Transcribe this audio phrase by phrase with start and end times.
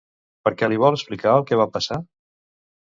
[0.47, 2.03] Per què li vol explicar el que va passar?